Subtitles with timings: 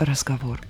[0.00, 0.60] разговор.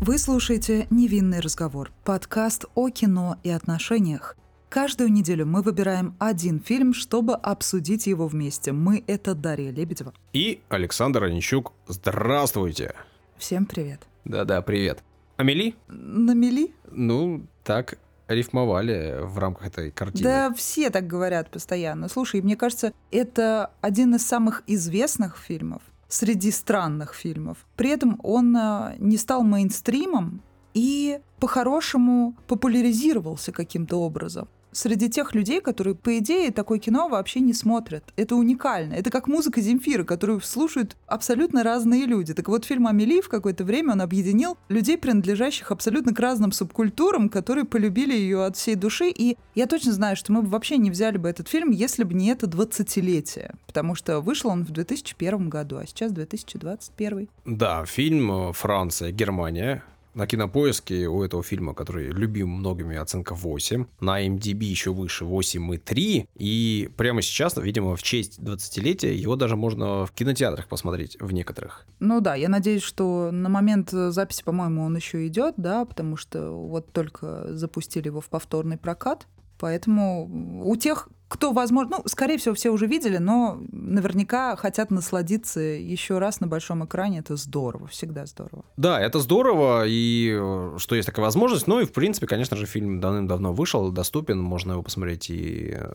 [0.00, 4.36] Вы слушаете «Невинный разговор»— подкаст о кино и отношениях.
[4.70, 8.72] Каждую неделю мы выбираем один фильм, чтобы обсудить его вместе.
[8.72, 10.14] Мы— это Дарья Лебедева.
[10.32, 11.72] И Александр Онищук.
[11.86, 12.94] Здравствуйте!
[13.36, 14.00] Всем привет.
[14.24, 15.02] Да-да, привет.
[15.36, 15.74] Амели?
[15.88, 16.72] На мели?
[16.90, 17.98] Ну, так
[18.28, 20.24] рифмовали в рамках этой картины.
[20.24, 22.08] Да, все так говорят постоянно.
[22.08, 27.66] Слушай, мне кажется, это один из самых известных фильмов среди странных фильмов.
[27.76, 30.42] При этом он э, не стал мейнстримом
[30.74, 37.52] и по-хорошему популяризировался каким-то образом среди тех людей, которые, по идее, такое кино вообще не
[37.52, 38.04] смотрят.
[38.16, 38.94] Это уникально.
[38.94, 42.34] Это как музыка Земфира, которую слушают абсолютно разные люди.
[42.34, 47.28] Так вот, фильм «Амели» в какое-то время он объединил людей, принадлежащих абсолютно к разным субкультурам,
[47.28, 49.08] которые полюбили ее от всей души.
[49.08, 52.14] И я точно знаю, что мы бы вообще не взяли бы этот фильм, если бы
[52.14, 53.54] не это 20-летие.
[53.66, 57.28] Потому что вышел он в 2001 году, а сейчас 2021.
[57.44, 59.82] Да, фильм э, «Франция, Германия»,
[60.18, 63.86] на кинопоиске у этого фильма, который любим многими, оценка 8.
[64.00, 66.26] На MDB еще выше 8,3.
[66.34, 71.86] И прямо сейчас, видимо, в честь 20-летия его даже можно в кинотеатрах посмотреть в некоторых.
[72.00, 76.50] Ну да, я надеюсь, что на момент записи, по-моему, он еще идет, да, потому что
[76.50, 79.28] вот только запустили его в повторный прокат.
[79.60, 85.60] Поэтому у тех, кто, возможно, ну, скорее всего, все уже видели, но наверняка хотят насладиться
[85.60, 87.18] еще раз на большом экране.
[87.18, 88.64] Это здорово, всегда здорово.
[88.78, 91.66] Да, это здорово, и э, что есть такая возможность.
[91.66, 95.92] Ну и, в принципе, конечно же, фильм давным-давно вышел, доступен, можно его посмотреть и э,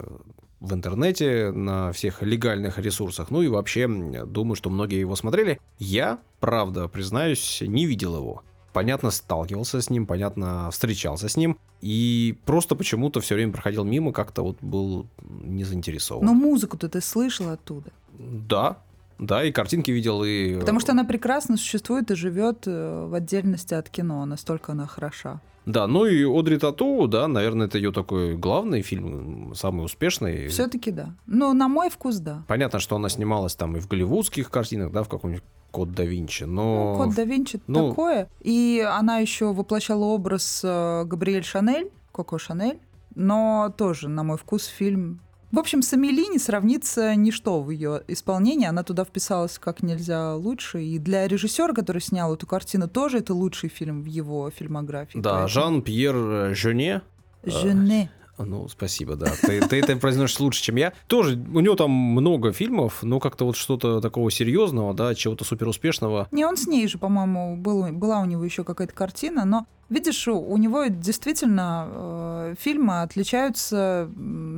[0.59, 3.31] в интернете, на всех легальных ресурсах.
[3.31, 5.59] Ну и вообще, думаю, что многие его смотрели.
[5.79, 12.37] Я, правда, признаюсь, не видел его понятно, сталкивался с ним, понятно, встречался с ним, и
[12.45, 16.25] просто почему-то все время проходил мимо, как-то вот был не заинтересован.
[16.25, 17.91] Но музыку-то ты слышал оттуда?
[18.17, 18.77] Да,
[19.25, 20.59] да, и картинки видел, и...
[20.59, 25.39] Потому что она прекрасно существует и живет э, в отдельности от кино, настолько она хороша.
[25.65, 30.47] Да, ну и Одри Тату, да, наверное, это ее такой главный фильм, самый успешный.
[30.49, 31.15] Все-таки да.
[31.25, 32.43] Ну, на мой вкус, да.
[32.47, 36.43] Понятно, что она снималась там и в голливудских картинах, да, в каком-нибудь Код да Винчи,
[36.43, 36.93] но...
[36.93, 37.89] Ну, Код да Винчи ну...
[37.89, 38.29] такое.
[38.41, 42.79] И она еще воплощала образ э, Габриэль Шанель, Коко Шанель,
[43.15, 45.19] но тоже, на мой вкус, фильм
[45.53, 48.67] в общем, с Амели не сравнится ничто в ее исполнении.
[48.67, 50.81] Она туда вписалась как нельзя лучше.
[50.81, 55.19] И для режиссера, который снял эту картину, тоже это лучший фильм в его фильмографии.
[55.19, 55.47] Да, поэтому...
[55.49, 57.03] Жан-Пьер Жене.
[57.43, 58.09] Жене.
[58.37, 59.31] Ну, спасибо, да.
[59.41, 60.93] Ты, ты это произносишь лучше, чем я.
[61.07, 65.67] Тоже у него там много фильмов, но как-то вот что-то такого серьезного, да, чего-то супер
[65.67, 66.27] успешного.
[66.31, 70.27] Не, он с ней же, по-моему, был, была у него еще какая-то картина, но Видишь,
[70.27, 74.09] у него действительно э, фильмы отличаются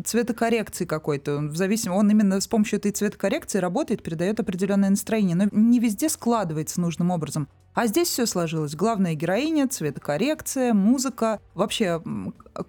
[0.05, 1.39] цветокоррекцией какой-то.
[1.39, 6.07] В зависимости, он именно с помощью этой цветокоррекции работает, передает определенное настроение, но не везде
[6.07, 7.49] складывается нужным образом.
[7.75, 8.73] А здесь все сложилось.
[8.73, 12.01] Главная героиня, цветокоррекция, музыка, вообще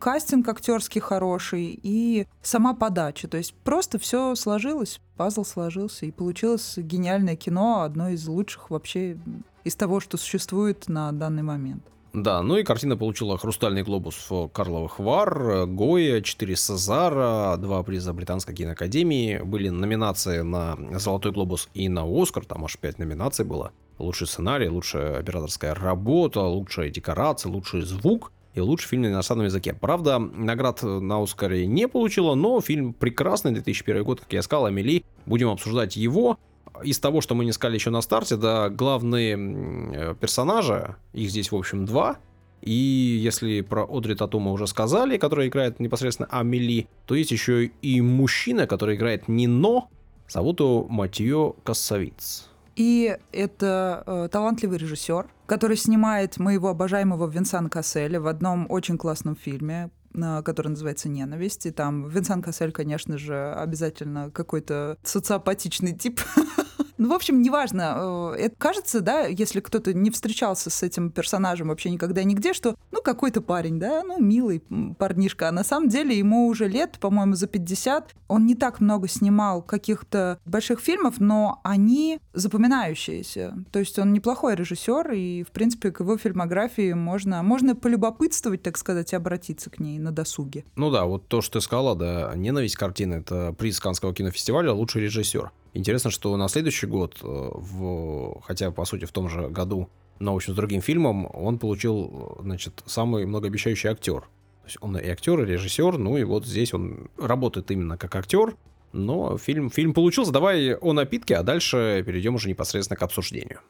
[0.00, 3.28] кастинг актерский хороший и сама подача.
[3.28, 9.16] То есть просто все сложилось, пазл сложился, и получилось гениальное кино, одно из лучших вообще
[9.62, 11.84] из того, что существует на данный момент.
[12.16, 18.54] Да, ну и картина получила «Хрустальный глобус» Карловых Вар, Гоя, 4 Сазара, два приза Британской
[18.54, 23.72] киноакадемии, были номинации на «Золотой глобус» и на «Оскар», там аж 5 номинаций было.
[23.98, 29.74] Лучший сценарий, лучшая операторская работа, лучшая декорация, лучший звук и лучший фильм на иностранном языке.
[29.78, 35.04] Правда, наград на Оскаре не получила, но фильм прекрасный, 2001 год, как я сказал, Амели.
[35.26, 36.38] Будем обсуждать его
[36.82, 41.52] из того, что мы не сказали еще на старте, да, главные э, персонажи, их здесь,
[41.52, 42.18] в общем, два.
[42.62, 47.66] И если про Одри Тату мы уже сказали, которая играет непосредственно Амели, то есть еще
[47.66, 49.88] и мужчина, который играет Нино,
[50.28, 52.48] зовут его Матье Кассавиц.
[52.74, 59.34] И это э, талантливый режиссер, который снимает моего обожаемого Винсан Касселя в одном очень классном
[59.36, 61.66] фильме, который называется «Ненависть».
[61.66, 66.20] И там Винсан Кассель, конечно же, обязательно какой-то социопатичный тип.
[66.98, 68.32] Ну, в общем, неважно.
[68.34, 72.74] Э, это кажется, да, если кто-то не встречался с этим персонажем вообще никогда нигде, что,
[72.90, 74.62] ну, какой-то парень, да, ну, милый
[74.98, 75.48] парнишка.
[75.48, 78.14] А на самом деле ему уже лет, по-моему, за 50.
[78.28, 83.64] Он не так много снимал каких-то больших фильмов, но они запоминающиеся.
[83.70, 88.78] То есть он неплохой режиссер, и, в принципе, к его фильмографии можно, можно полюбопытствовать, так
[88.78, 90.64] сказать, и обратиться к ней на досуге.
[90.76, 95.02] Ну да, вот то, что ты сказала, да, «Ненависть» картины— это приз Канского кинофестиваля «Лучший
[95.02, 95.50] режиссер».
[95.76, 100.32] Интересно, что на следующий год, э, в, хотя по сути в том же году, но
[100.32, 104.22] в общем с другим фильмом, он получил, значит, самый многообещающий актер.
[104.22, 108.16] То есть он и актер, и режиссер, ну и вот здесь он работает именно как
[108.16, 108.56] актер,
[108.94, 110.32] но фильм, фильм получился.
[110.32, 113.60] Давай о напитке, а дальше перейдем уже непосредственно к обсуждению.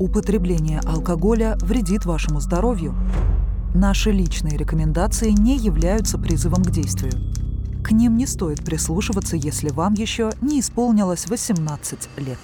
[0.00, 2.94] Употребление алкоголя вредит вашему здоровью.
[3.74, 7.12] Наши личные рекомендации не являются призывом к действию.
[7.82, 12.38] К ним не стоит прислушиваться, если вам еще не исполнилось 18 лет.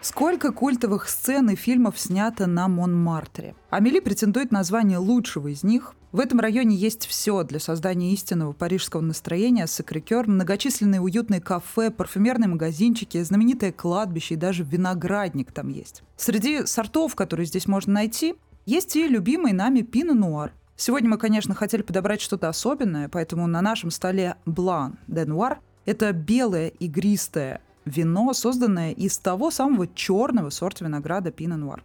[0.00, 3.54] Сколько культовых сцен и фильмов снято на Монмартре.
[3.70, 5.94] Амели претендует на звание лучшего из них.
[6.12, 12.48] В этом районе есть все для создания истинного парижского настроения, сакрикер, многочисленные уютные кафе, парфюмерные
[12.48, 16.02] магазинчики, знаменитое кладбище и даже виноградник там есть.
[16.16, 18.34] Среди сортов, которые здесь можно найти,
[18.66, 20.52] есть и любимый нами пино-нуар.
[20.76, 25.60] Сегодня мы, конечно, хотели подобрать что-то особенное, поэтому на нашем столе блан де нуар.
[25.84, 31.84] Это белое игристое вино, созданное из того самого черного сорта винограда Пино Нуар.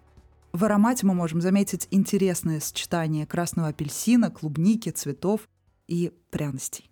[0.53, 5.41] В аромате мы можем заметить интересное сочетание красного апельсина, клубники, цветов
[5.88, 6.89] и пряностей.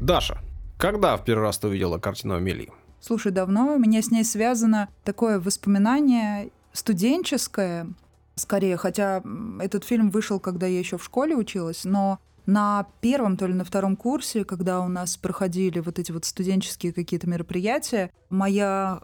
[0.00, 0.38] Даша,
[0.78, 2.72] когда в первый раз ты увидела картину Амелии?
[3.00, 7.88] Слушай, давно у меня с ней связано такое воспоминание студенческое,
[8.34, 9.22] скорее, хотя
[9.60, 13.64] этот фильм вышел, когда я еще в школе училась, но на первом, то ли на
[13.64, 19.02] втором курсе, когда у нас проходили вот эти вот студенческие какие-то мероприятия, моя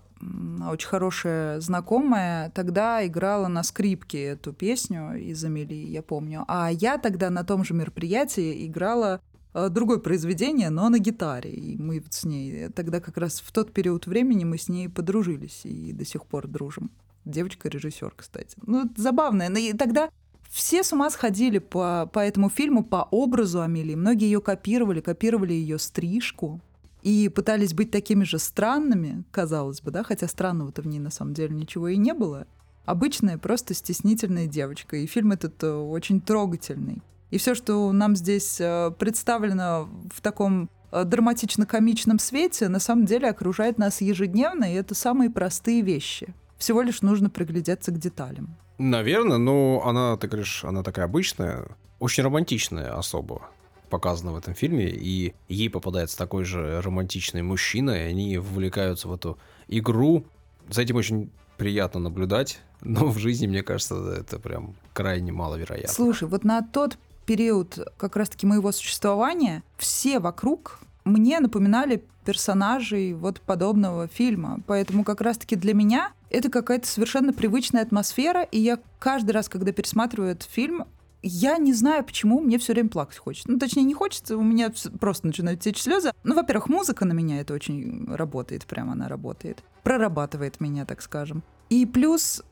[0.68, 6.44] очень хорошая знакомая тогда играла на скрипке эту песню из Амелии, я помню.
[6.48, 9.20] А я тогда на том же мероприятии играла
[9.54, 11.52] э, другое произведение, но на гитаре.
[11.52, 15.60] И мы с ней тогда как раз в тот период времени мы с ней подружились
[15.64, 16.90] и до сих пор дружим.
[17.28, 18.56] Девочка-режиссер, кстати.
[18.66, 19.48] Ну, забавная.
[19.50, 20.10] Но и тогда
[20.50, 23.94] все с ума сходили по, по этому фильму, по образу Амелии.
[23.94, 26.60] Многие ее копировали, копировали ее стрижку
[27.02, 31.34] и пытались быть такими же странными, казалось бы, да, хотя странного-то в ней на самом
[31.34, 32.46] деле ничего и не было.
[32.86, 34.96] Обычная, просто стеснительная девочка.
[34.96, 37.02] И фильм этот э, очень трогательный.
[37.30, 43.28] И все, что нам здесь э, представлено в таком э, драматично-комичном свете, на самом деле
[43.28, 46.34] окружает нас ежедневно, и это самые простые вещи.
[46.58, 48.56] Всего лишь нужно приглядеться к деталям.
[48.78, 51.66] Наверное, но она, ты говоришь, она такая обычная,
[51.98, 53.48] очень романтичная особа
[53.90, 59.14] показана в этом фильме, и ей попадается такой же романтичный мужчина, и они вовлекаются в
[59.14, 60.26] эту игру.
[60.68, 65.92] За этим очень приятно наблюдать, но в жизни, мне кажется, это прям крайне маловероятно.
[65.92, 73.40] Слушай, вот на тот период как раз-таки моего существования все вокруг мне напоминали персонажей вот
[73.40, 74.60] подобного фильма.
[74.66, 79.72] Поэтому как раз-таки для меня это какая-то совершенно привычная атмосфера, и я каждый раз, когда
[79.72, 80.84] пересматриваю этот фильм,
[81.22, 83.50] я не знаю, почему мне все время плакать хочется.
[83.50, 84.70] Ну, точнее, не хочется, у меня
[85.00, 86.12] просто начинают течь слезы.
[86.22, 89.62] Ну, во-первых, музыка на меня это очень работает, прямо она работает.
[89.82, 91.42] Прорабатывает меня, так скажем.
[91.70, 92.42] И плюс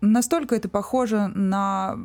[0.00, 1.98] настолько это похоже на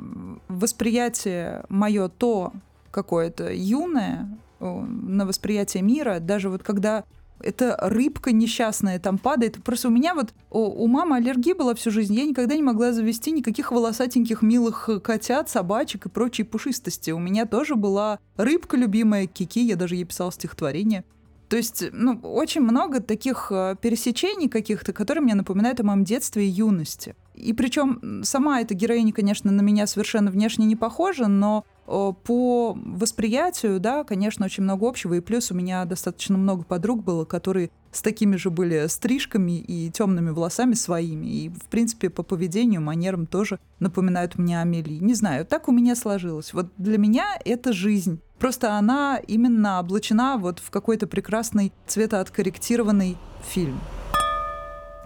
[0.47, 2.53] восприятие мое то
[2.89, 7.05] какое-то юное, на восприятие мира, даже вот когда
[7.41, 9.63] эта рыбка несчастная там падает.
[9.63, 12.13] Просто у меня вот у, у мамы аллергия была всю жизнь.
[12.13, 17.11] Я никогда не могла завести никаких волосатеньких милых котят, собачек и прочей пушистости.
[17.11, 21.03] У меня тоже была рыбка любимая, Кики, я даже ей писала стихотворение.
[21.49, 26.45] То есть, ну, очень много таких э, пересечений каких-то, которые мне напоминают о моем детстве
[26.45, 27.15] и юности.
[27.33, 33.79] И причем сама эта героиня, конечно, на меня совершенно внешне не похожа, но по восприятию,
[33.79, 35.15] да, конечно, очень много общего.
[35.15, 39.89] И плюс у меня достаточно много подруг было, которые с такими же были стрижками и
[39.89, 41.25] темными волосами своими.
[41.25, 44.99] И, в принципе, по поведению, манерам тоже напоминают мне Амелии.
[44.99, 46.53] Не знаю, так у меня сложилось.
[46.53, 48.19] Вот для меня это жизнь.
[48.37, 53.79] Просто она именно облачена вот в какой-то прекрасный цветооткорректированный фильм.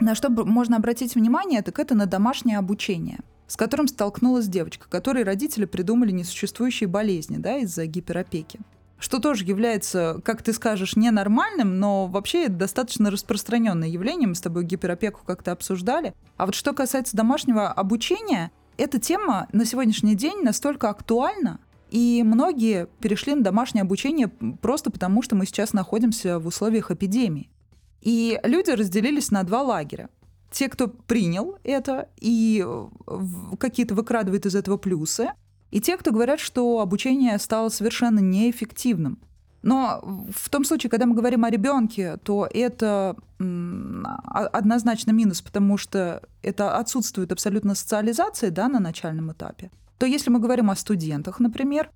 [0.02, 3.20] На что можно обратить внимание, так это на домашнее обучение–
[3.54, 8.60] с которым столкнулась девочка, которой родители придумали несуществующие болезни да, из-за гиперопеки.
[8.98, 14.28] Что тоже является, как ты скажешь, ненормальным, но вообще достаточно распространенное явление.
[14.28, 16.16] Мы с тобой гиперопеку как-то обсуждали.
[16.36, 21.60] А вот что касается домашнего обучения, эта тема на сегодняшний день настолько актуальна,
[21.92, 24.30] и многие перешли на домашнее обучение
[24.64, 27.52] просто потому, что мы сейчас находимся в условиях эпидемии.
[28.02, 30.10] И люди разделились на два лагеря
[30.54, 32.66] те, кто принял это и
[33.60, 35.30] какие-то выкрадывают из этого плюсы,
[35.72, 39.20] и те, кто говорят, что обучение стало совершенно неэффективным.
[39.64, 46.22] Но в том случае, когда мы говорим о ребенке, то это однозначно минус, потому что
[46.42, 49.72] это отсутствует абсолютно социализация да, на начальном этапе.
[49.98, 51.90] То если мы говорим о студентах, например,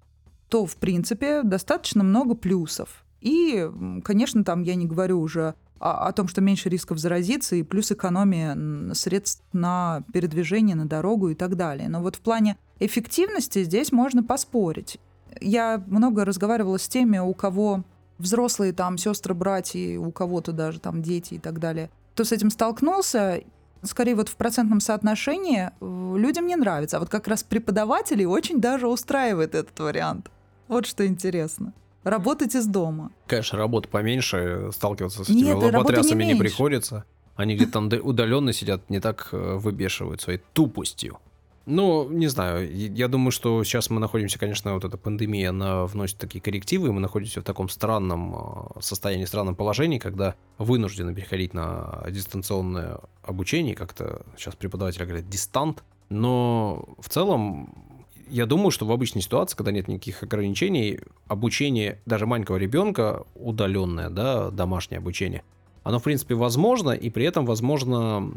[0.50, 3.06] то, в принципе, достаточно много плюсов.
[3.20, 3.70] И,
[4.04, 7.92] конечно, там я не говорю уже о, о том, что меньше рисков заразиться, и плюс
[7.92, 11.90] экономия средств на передвижение, на дорогу и так далее.
[11.90, 15.00] Но вот в плане эффективности здесь можно поспорить.
[15.40, 17.84] Я много разговаривала с теми, у кого
[18.18, 22.50] взрослые там сестры, братья, у кого-то даже там дети и так далее, кто с этим
[22.50, 23.42] столкнулся,
[23.84, 26.98] скорее вот в процентном соотношении э, людям не нравится.
[26.98, 30.32] А вот как раз преподавателей очень даже устраивает этот вариант.
[30.68, 31.74] Вот что интересно.
[32.08, 33.12] Работать из дома.
[33.28, 37.04] Конечно, работа поменьше, сталкиваться с этими лоботрясами не, не приходится.
[37.36, 41.20] Они где-то удаленно сидят, не так э, выбешивают своей тупостью.
[41.66, 46.18] Ну, не знаю, я думаю, что сейчас мы находимся, конечно, вот эта пандемия, она вносит
[46.18, 51.54] такие коррективы, и мы находимся в таком странном э, состоянии, странном положении, когда вынуждены переходить
[51.54, 57.87] на дистанционное обучение, как-то сейчас преподаватели говорят дистант, но в целом
[58.30, 64.10] я думаю, что в обычной ситуации, когда нет никаких ограничений, обучение даже маленького ребенка, удаленное,
[64.10, 65.44] да, домашнее обучение,
[65.84, 68.32] оно, в принципе, возможно, и при этом возможно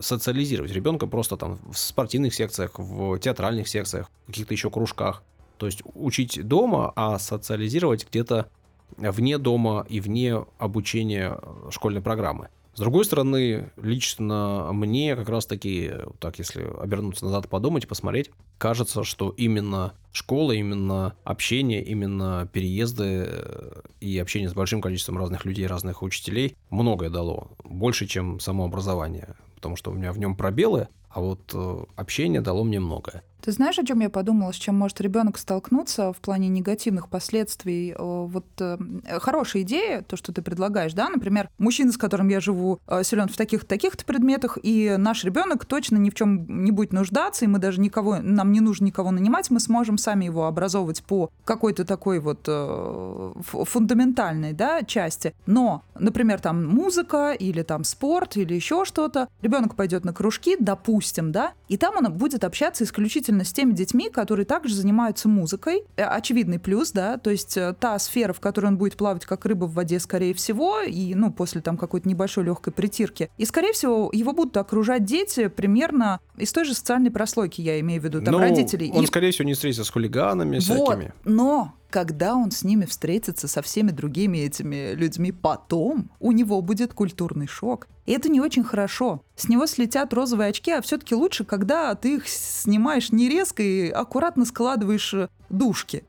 [0.00, 5.22] социализировать ребенка просто там в спортивных секциях, в театральных секциях, в каких-то еще кружках.
[5.56, 8.50] То есть учить дома, а социализировать где-то
[8.96, 11.38] вне дома и вне обучения
[11.70, 12.48] школьной программы.
[12.74, 19.30] С другой стороны, лично мне как раз-таки, так если обернуться назад, подумать посмотреть, кажется, что
[19.30, 26.02] именно школа, именно общение, именно переезды э, и общение с большим количеством разных людей, разных
[26.02, 27.50] учителей многое дало.
[27.64, 29.34] Больше, чем само образование.
[29.56, 33.22] Потому что у меня в нем пробелы, а вот э, общение дало мне многое.
[33.40, 37.94] Ты знаешь, о чем я подумала, с чем может ребенок столкнуться в плане негативных последствий?
[37.98, 38.78] Вот э,
[39.18, 43.28] хорошая идея, то, что ты предлагаешь, да, например, мужчина, с которым я живу, э, силен
[43.28, 47.48] в таких таких-то предметах, и наш ребенок точно ни в чем не будет нуждаться, и
[47.48, 51.84] мы даже никого, нам не нужно никого нанимать, мы сможем сами его образовывать по какой-то
[51.84, 55.34] такой вот э, фундаментальной, да, части.
[55.46, 60.99] Но, например, там музыка или там спорт или еще что-то, ребенок пойдет на кружки, допустим,
[61.32, 65.82] да, и там он будет общаться исключительно исключительно с теми детьми, которые также занимаются музыкой.
[65.96, 69.44] Э, очевидный плюс, да, то есть э, та сфера, в которой он будет плавать как
[69.46, 73.30] рыба в воде, скорее всего, и, ну, после там какой-то небольшой легкой притирки.
[73.38, 78.00] И, скорее всего, его будут окружать дети примерно из той же социальной прослойки, я имею
[78.00, 78.90] в виду, там, ну, родителей.
[78.94, 79.06] Он, и...
[79.06, 81.12] скорее всего, не встретится с хулиганами вот, всякими.
[81.24, 86.94] Но когда он с ними встретится со всеми другими этими людьми потом, у него будет
[86.94, 87.88] культурный шок.
[88.10, 89.22] И это не очень хорошо.
[89.36, 93.88] С него слетят розовые очки, а все-таки лучше, когда ты их снимаешь не резко и
[93.88, 96.04] аккуратно складываешь э, душки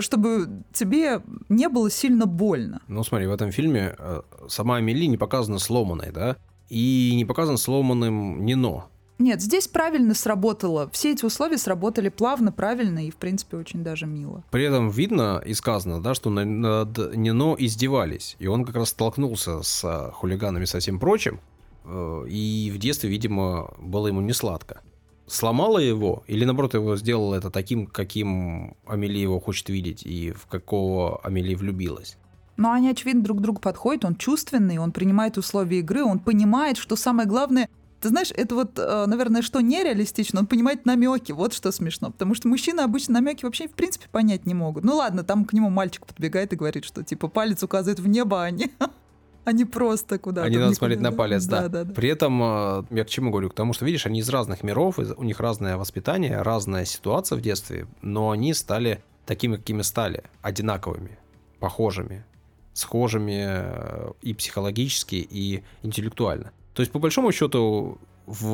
[0.00, 2.80] чтобы тебе не было сильно больно.
[2.86, 6.36] Ну, смотри, в этом фильме э, сама Амели не показана сломанной, да?
[6.68, 8.84] И не показан сломанным Нино.
[9.18, 10.90] Нет, здесь правильно сработало.
[10.90, 14.42] Все эти условия сработали плавно, правильно и, в принципе, очень даже мило.
[14.50, 18.36] При этом видно и сказано, да, что над Нино издевались.
[18.40, 21.40] И он как раз столкнулся с а, хулиганами со всем прочим.
[21.84, 24.80] Э, и в детстве, видимо, было ему не сладко.
[25.26, 30.46] Сломала его или, наоборот, его сделала это таким, каким Амели его хочет видеть и в
[30.46, 32.18] какого Амели влюбилась?
[32.56, 36.76] Но они, очевидно, друг к другу подходят, он чувственный, он принимает условия игры, он понимает,
[36.76, 37.68] что самое главное
[38.04, 42.10] ты знаешь, это вот, э, наверное, что нереалистично, он понимает намеки, вот что смешно.
[42.10, 44.84] Потому что мужчины обычно намеки вообще в принципе понять не могут.
[44.84, 48.44] Ну ладно, там к нему мальчик подбегает и говорит, что типа палец указывает в небо,
[48.44, 48.70] а не,
[49.44, 50.50] а не просто куда-то.
[50.50, 51.62] Не надо смотреть на палец, да.
[51.62, 51.94] Да, да, да.
[51.94, 53.48] При этом, э, я к чему говорю?
[53.48, 57.40] К тому, что, видишь, они из разных миров, у них разное воспитание, разная ситуация в
[57.40, 61.16] детстве, но они стали такими, какими стали, одинаковыми,
[61.58, 62.26] похожими,
[62.74, 66.52] схожими э, и психологически, и интеллектуально.
[66.74, 68.46] То есть, по большому счету, в,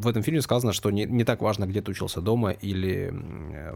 [0.00, 3.12] в этом фильме сказано, что не, не так важно, где ты учился дома или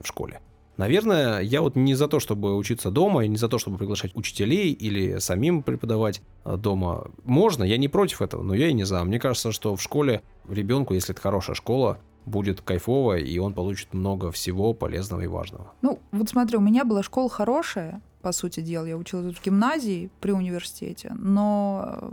[0.03, 0.41] в школе.
[0.77, 4.15] Наверное, я вот не за то, чтобы учиться дома, и не за то, чтобы приглашать
[4.15, 7.11] учителей или самим преподавать э, дома.
[7.25, 9.03] Можно, я не против этого, но я и не за.
[9.05, 13.95] Мне кажется, что в школе ребенку, если это хорошая школа, будет кайфово, и он получит
[13.95, 15.73] много всего полезного и важного.
[15.81, 18.85] Ну, вот смотри, у меня была школа хорошая, по сути дела.
[18.85, 22.13] Я училась в гимназии при университете, но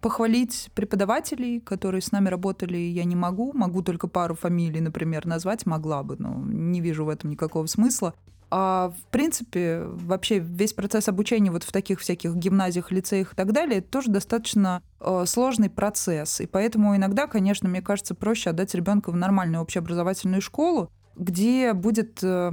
[0.00, 3.52] Похвалить преподавателей, которые с нами работали, я не могу.
[3.52, 8.14] Могу только пару фамилий, например, назвать, могла бы, но не вижу в этом никакого смысла.
[8.50, 13.52] А в принципе, вообще весь процесс обучения вот в таких всяких гимназиях, лицеях и так
[13.52, 16.40] далее, это тоже достаточно э, сложный процесс.
[16.40, 22.20] И поэтому иногда, конечно, мне кажется, проще отдать ребенка в нормальную общеобразовательную школу, где будет
[22.22, 22.50] э,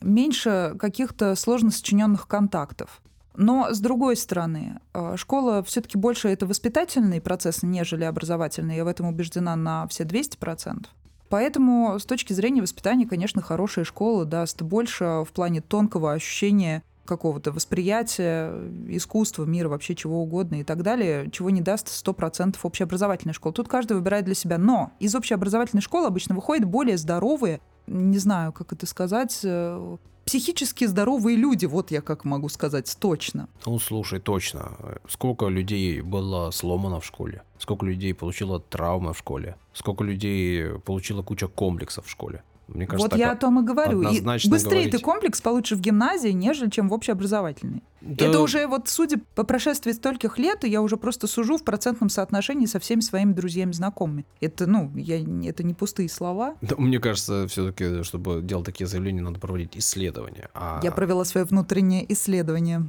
[0.00, 3.02] меньше каких-то сложно сочиненных контактов.
[3.36, 8.76] Но с другой стороны, э, школа все-таки больше это воспитательный процесс, нежели образовательный.
[8.76, 10.86] Я в этом убеждена на все 200%.
[11.28, 17.52] Поэтому с точки зрения воспитания, конечно, хорошая школа даст больше в плане тонкого ощущения какого-то
[17.52, 18.52] восприятия
[18.88, 23.54] искусства, мира, вообще чего угодно и так далее, чего не даст 100% общеобразовательная школа.
[23.54, 24.58] Тут каждый выбирает для себя.
[24.58, 30.86] Но из общеобразовательной школы обычно выходят более здоровые, не знаю, как это сказать, э, психически
[30.86, 33.48] здоровые люди, вот я как могу сказать точно.
[33.64, 34.76] Ну, слушай, точно.
[35.08, 37.42] Сколько людей было сломано в школе?
[37.58, 39.56] Сколько людей получило травмы в школе?
[39.72, 42.42] Сколько людей получило куча комплексов в школе?
[42.68, 44.02] Мне кажется, вот я о том и говорю.
[44.02, 44.90] И быстрее говорить...
[44.90, 47.82] ты комплекс получишь в гимназии, нежели чем в общеобразовательной.
[48.00, 48.26] Да...
[48.26, 52.66] Это уже вот, судя по прошествии стольких лет, я уже просто сужу в процентном соотношении
[52.66, 54.26] со всеми своими друзьями, знакомыми.
[54.40, 55.18] Это, ну, я,
[55.48, 56.56] это не пустые слова.
[56.60, 60.48] Да, мне кажется, все-таки, чтобы делать такие заявления, надо проводить исследования.
[60.54, 60.80] А...
[60.82, 62.84] Я провела свое внутреннее исследование.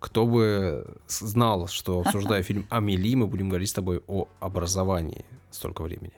[0.00, 5.82] Кто бы знал, что обсуждая фильм «Амели», мы будем говорить с тобой о образовании столько
[5.82, 6.12] времени.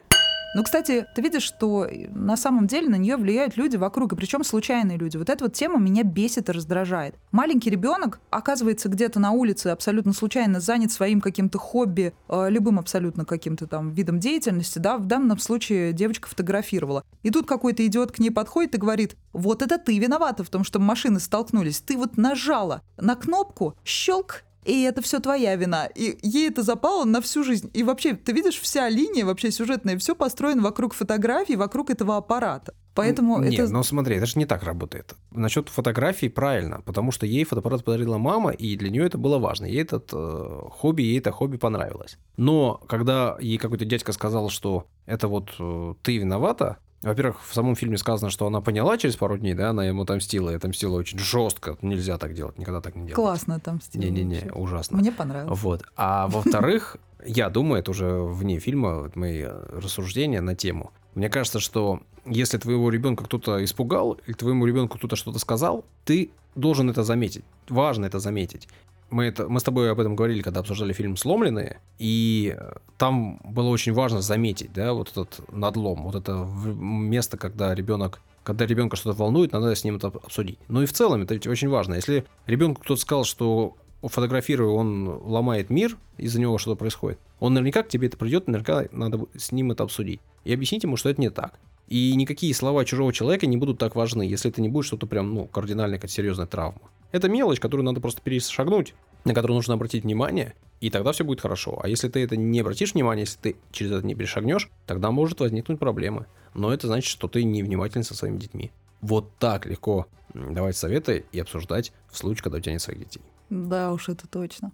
[0.54, 4.44] Ну, кстати, ты видишь, что на самом деле на нее влияют люди вокруг, и причем
[4.44, 5.16] случайные люди.
[5.16, 7.16] Вот эта вот тема меня бесит и раздражает.
[7.32, 13.24] Маленький ребенок оказывается где-то на улице абсолютно случайно занят своим каким-то хобби, э, любым абсолютно
[13.24, 17.02] каким-то там видом деятельности, да, в данном случае девочка фотографировала.
[17.24, 20.62] И тут какой-то идиот к ней подходит и говорит, вот это ты виновата в том,
[20.62, 21.80] что машины столкнулись.
[21.80, 25.86] Ты вот нажала на кнопку, щелк, и это все твоя вина.
[25.86, 27.70] И ей это запало на всю жизнь.
[27.74, 32.74] И вообще, ты видишь, вся линия вообще сюжетная, все построено вокруг фотографий, вокруг этого аппарата.
[32.94, 33.72] Поэтому Нет, это...
[33.72, 35.14] но смотри, это же не так работает.
[35.32, 39.66] Насчет фотографий правильно, потому что ей фотоаппарат подарила мама, и для нее это было важно.
[39.66, 42.18] Ей этот э, хобби, ей это хобби понравилось.
[42.36, 47.76] Но когда ей какой-то дядька сказал, что это вот э, ты виновата, во-первых, в самом
[47.76, 51.18] фильме сказано, что она поняла через пару дней, да, она ему отомстила, и отомстила очень
[51.18, 51.76] жестко.
[51.82, 53.14] Нельзя так делать, никогда так не делать.
[53.14, 54.02] Классно отомстила.
[54.02, 54.96] Не-не-не, ужасно.
[54.96, 55.58] Мне понравилось.
[55.60, 55.84] Вот.
[55.96, 60.92] А во-вторых, я думаю, это уже вне фильма, мои рассуждения на тему.
[61.14, 66.30] Мне кажется, что если твоего ребенка кто-то испугал, или твоему ребенку кто-то что-то сказал, ты
[66.54, 67.44] должен это заметить.
[67.68, 68.68] Важно это заметить
[69.14, 72.56] мы, это, мы с тобой об этом говорили, когда обсуждали фильм «Сломленные», и
[72.98, 78.66] там было очень важно заметить, да, вот этот надлом, вот это место, когда ребенок когда
[78.66, 80.58] ребенка что-то волнует, надо с ним это обсудить.
[80.68, 81.94] Ну и в целом это ведь очень важно.
[81.94, 87.82] Если ребенку кто-то сказал, что фотографируя, он ломает мир, из-за него что-то происходит, он наверняка
[87.82, 90.20] к тебе это придет, наверняка надо с ним это обсудить.
[90.44, 91.58] И объяснить ему, что это не так.
[91.88, 95.34] И никакие слова чужого человека не будут так важны, если это не будет что-то прям,
[95.34, 96.80] ну, кардинальная, какая-то серьезная травма.
[97.12, 98.94] Это мелочь, которую надо просто перешагнуть,
[99.24, 101.78] на которую нужно обратить внимание, и тогда все будет хорошо.
[101.82, 105.40] А если ты это не обратишь внимание, если ты через это не перешагнешь, тогда может
[105.40, 106.26] возникнуть проблемы.
[106.54, 108.72] Но это значит, что ты невнимательный со своими детьми.
[109.00, 113.22] Вот так легко давать советы и обсуждать в случае, когда у тебя нет своих детей.
[113.50, 114.72] Да уж, это точно.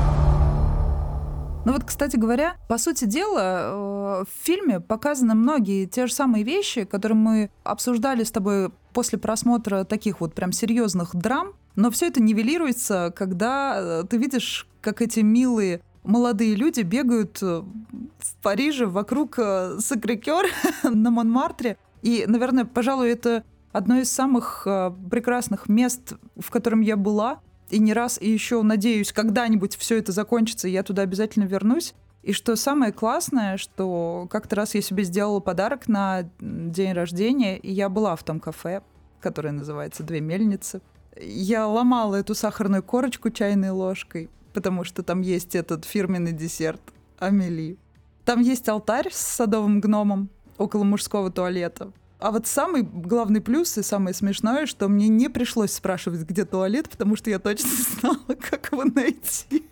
[1.66, 6.42] Ну вот, кстати говоря, по сути дела, э, в фильме показаны многие те же самые
[6.42, 12.06] вещи, которые мы обсуждали с тобой после просмотра таких вот прям серьезных драм, но все
[12.06, 17.62] это нивелируется, когда э, ты видишь, как эти милые молодые люди бегают э,
[18.18, 20.46] в Париже вокруг Сакрикер
[20.82, 21.76] на Монмартре.
[22.00, 24.66] И, наверное, пожалуй, это одно из самых
[25.10, 27.40] прекрасных мест, в котором я была
[27.70, 31.94] и не раз, и еще надеюсь, когда-нибудь все это закончится, и я туда обязательно вернусь.
[32.22, 37.72] И что самое классное, что как-то раз я себе сделала подарок на день рождения, и
[37.72, 38.82] я была в том кафе,
[39.20, 40.82] которое называется «Две мельницы».
[41.16, 46.80] Я ломала эту сахарную корочку чайной ложкой, потому что там есть этот фирменный десерт
[47.18, 47.78] Амели.
[48.24, 50.28] Там есть алтарь с садовым гномом
[50.58, 51.90] около мужского туалета.
[52.20, 56.88] А вот самый главный плюс и самое смешное, что мне не пришлось спрашивать, где туалет,
[56.90, 57.68] потому что я точно
[58.00, 59.64] знала, как его найти.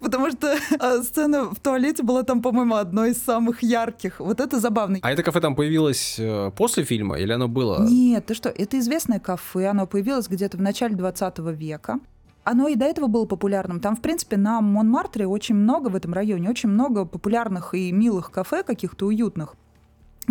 [0.00, 4.18] Потому что а, сцена в туалете была там, по-моему, одной из самых ярких.
[4.18, 4.98] Вот это забавно.
[5.02, 7.86] А это кафе там появилось э, после фильма или оно было?
[7.86, 12.00] Нет, ты что, это известное кафе, оно появилось где-то в начале 20 века.
[12.44, 13.80] Оно и до этого было популярным.
[13.80, 18.30] Там, в принципе, на Монмартре очень много в этом районе, очень много популярных и милых
[18.30, 19.54] кафе, каких-то уютных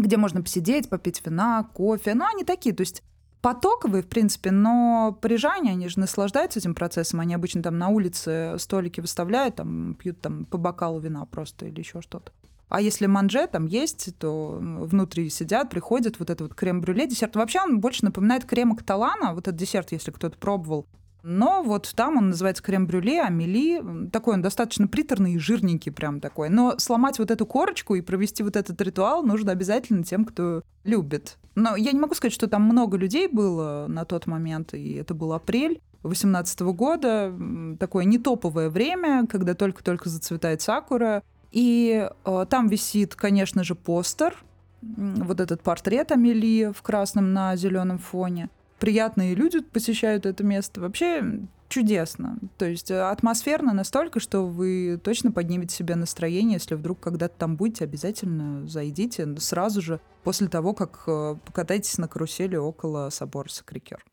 [0.02, 2.14] где можно посидеть, попить вина, кофе.
[2.14, 3.04] Ну, они такие, то есть
[3.42, 7.20] потоковые, в принципе, но парижане, они же наслаждаются этим процессом.
[7.20, 11.80] Они обычно там на улице столики выставляют, там пьют там по бокалу вина просто или
[11.80, 12.32] еще что-то.
[12.70, 17.36] А если манже там есть, то внутри сидят, приходят, вот это вот крем-брюле, десерт.
[17.36, 20.86] Вообще он больше напоминает крем каталана, вот этот десерт, если кто-то пробовал.
[21.24, 24.10] Но вот там он называется крем-брюле, амели.
[24.10, 26.50] Такой он достаточно приторный и жирненький прям такой.
[26.50, 31.38] Но сломать вот эту корочку и провести вот этот ритуал нужно обязательно тем, кто любит.
[31.56, 35.14] Но я не могу сказать, что там много людей было на тот момент, и это
[35.14, 37.34] был апрель 2018 года.
[37.80, 41.24] Такое нетоповое время, когда только-только зацветает сакура.
[41.52, 44.38] И э, там висит, конечно же, постер,
[44.82, 50.82] вот этот портрет Амели в красном на зеленом фоне приятные люди посещают это место.
[50.82, 52.40] Вообще, чудесно.
[52.58, 57.56] То есть э, атмосферно настолько, что вы точно поднимете себе настроение, если вдруг когда-то там
[57.56, 64.04] будете, обязательно зайдите сразу же после того, как э, покатаетесь на карусели около собора Сакрикер.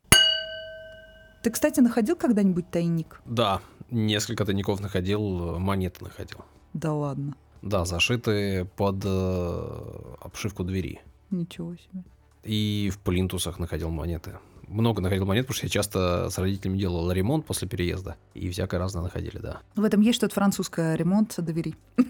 [1.43, 3.21] Ты, кстати, находил когда-нибудь тайник?
[3.25, 6.39] Да, несколько тайников находил, монеты находил.
[6.73, 7.35] Да ладно.
[7.61, 11.01] Да, зашитые под э, обшивку двери.
[11.31, 12.03] Ничего себе.
[12.43, 14.37] И в плинтусах находил монеты.
[14.67, 18.17] Много находил монет, потому что я часто с родителями делал ремонт после переезда.
[18.33, 19.61] И всякое разное находили, да.
[19.75, 20.95] В этом есть что-то французское.
[20.95, 21.75] Ремонт двери.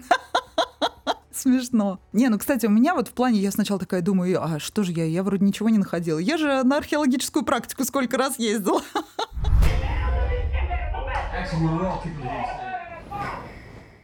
[1.32, 2.00] Смешно.
[2.12, 4.90] Не, ну, кстати, у меня вот в плане, я сначала такая думаю, а что же
[4.90, 6.18] я, я вроде ничего не находила.
[6.18, 8.82] Я же на археологическую практику сколько раз ездила.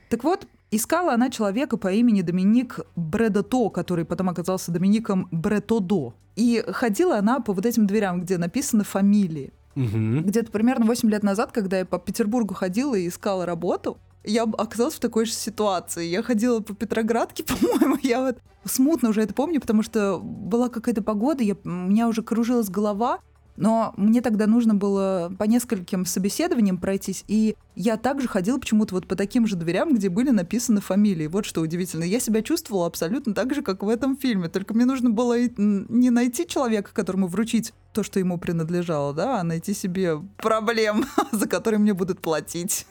[0.08, 6.14] Так вот, искала она человека по имени Доминик Бредото, который потом оказался Домиником Бретодо.
[6.37, 9.52] И ходила она по вот этим дверям, где написаны фамилии.
[9.76, 10.22] Угу.
[10.26, 14.94] Где-то примерно 8 лет назад, когда я по Петербургу ходила и искала работу, я оказалась
[14.94, 16.06] в такой же ситуации.
[16.06, 21.02] Я ходила по Петроградке, по-моему, я вот смутно уже это помню, потому что была какая-то
[21.02, 23.18] погода, я, у меня уже кружилась голова,
[23.56, 29.06] но мне тогда нужно было по нескольким собеседованиям пройтись, и я также ходила почему-то вот
[29.06, 31.26] по таким же дверям, где были написаны фамилии.
[31.26, 32.04] Вот что удивительно.
[32.04, 34.48] Я себя чувствовала абсолютно так же, как в этом фильме.
[34.48, 39.44] Только мне нужно было не найти человека, которому вручить то, что ему принадлежало, да, а
[39.44, 42.86] найти себе проблем, за которые мне будут платить.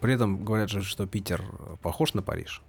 [0.00, 1.42] При этом говорят же, что Питер
[1.82, 2.62] похож на Париж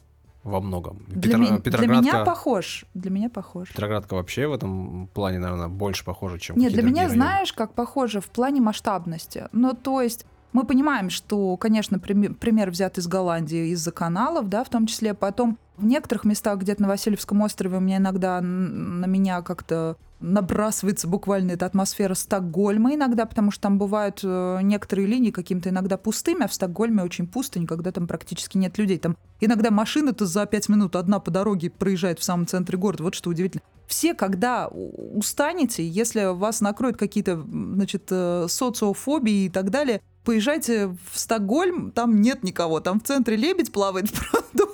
[0.43, 1.03] во многом.
[1.07, 2.85] Для, Петр, ми- для меня похож.
[2.93, 3.69] Для меня похож.
[3.69, 7.15] Петроградка вообще в этом плане, наверное, больше похожа, чем Нет, для меня, районы.
[7.15, 9.47] знаешь, как похоже в плане масштабности.
[9.53, 14.69] Ну, то есть мы понимаем, что, конечно, пример взят из Голландии, из-за каналов, да, в
[14.69, 15.13] том числе.
[15.13, 21.07] Потом в некоторых местах, где-то на Васильевском острове, у меня иногда на меня как-то набрасывается
[21.07, 26.45] буквально эта атмосфера Стокгольма иногда, потому что там бывают э, некоторые линии какими-то иногда пустыми,
[26.45, 28.99] а в Стокгольме очень пусто, никогда там практически нет людей.
[28.99, 33.03] Там иногда машина-то за пять минут одна по дороге проезжает в самом центре города.
[33.03, 33.63] Вот что удивительно.
[33.87, 41.19] Все, когда устанете, если вас накроют какие-то, значит, э, социофобии и так далее, поезжайте в
[41.19, 44.71] Стокгольм, там нет никого, там в центре лебедь плавает пруду.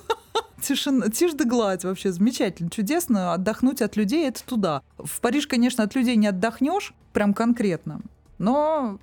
[0.61, 3.33] Тишина, тишь да гладь вообще, замечательно, чудесно.
[3.33, 4.81] Отдохнуть от людей— это туда.
[4.97, 8.01] В Париж, конечно, от людей не отдохнешь, прям конкретно.
[8.39, 8.99] Но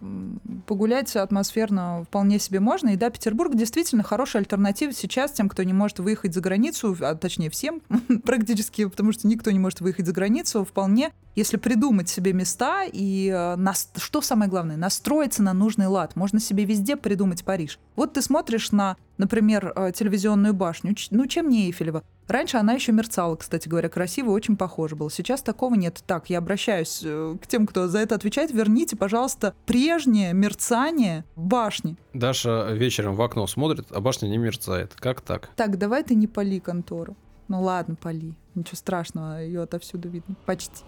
[0.67, 2.91] погулять атмосферно вполне себе можно.
[2.91, 7.15] И да, Петербург действительно хорошая альтернатива сейчас тем, кто не может выехать за границу, а
[7.15, 7.81] точнее всем
[8.25, 13.29] практически, потому что никто не может выехать за границу, вполне, если придумать себе места и,
[13.29, 16.17] э, нас, что самое главное, настроиться на нужный лад.
[16.17, 17.79] Можно себе везде придумать Париж.
[17.95, 22.03] Вот ты смотришь на, например, э, телевизионную башню, ну чем не Эйфелева?
[22.29, 25.11] Раньше она еще мерцала, кстати говоря, красиво, очень похоже было.
[25.11, 26.03] Сейчас такого нет.
[26.07, 28.51] Так, я обращаюсь э, к тем, кто за это отвечает.
[28.51, 31.97] Верните, пожалуйста, прежнее мерцание башни.
[32.15, 34.95] Даша вечером в окно смотрит, а башня не мерцает.
[34.97, 35.51] Как так?
[35.57, 37.17] Так, давай ты не пали контору.
[37.49, 38.35] Ну ладно, пали.
[38.55, 40.35] Ничего страшного, ее отовсюду видно.
[40.47, 40.83] Почти.